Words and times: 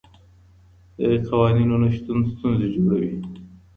د 0.97 0.99
قوانينو 1.27 1.75
نشتون 1.83 2.19
ستونزې 2.31 2.67
جوړوي. 2.75 3.13